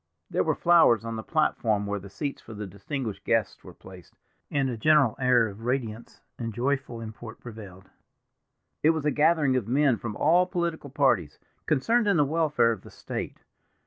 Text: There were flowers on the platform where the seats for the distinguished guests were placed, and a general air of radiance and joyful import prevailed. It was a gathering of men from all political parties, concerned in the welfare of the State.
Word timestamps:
There 0.31 0.43
were 0.43 0.55
flowers 0.55 1.05
on 1.05 1.15
the 1.15 1.21
platform 1.21 1.85
where 1.85 1.99
the 1.99 2.09
seats 2.09 2.41
for 2.41 2.55
the 2.55 2.65
distinguished 2.65 3.23
guests 3.23 3.63
were 3.63 3.71
placed, 3.75 4.15
and 4.49 4.67
a 4.67 4.75
general 4.75 5.15
air 5.19 5.47
of 5.47 5.61
radiance 5.61 6.21
and 6.39 6.55
joyful 6.55 6.99
import 6.99 7.39
prevailed. 7.39 7.87
It 8.81 8.89
was 8.97 9.05
a 9.05 9.11
gathering 9.11 9.55
of 9.55 9.67
men 9.67 9.97
from 9.97 10.15
all 10.15 10.47
political 10.47 10.89
parties, 10.89 11.37
concerned 11.67 12.07
in 12.07 12.17
the 12.17 12.25
welfare 12.25 12.71
of 12.71 12.81
the 12.81 12.89
State. 12.89 13.43